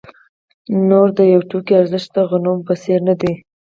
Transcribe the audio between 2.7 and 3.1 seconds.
څېر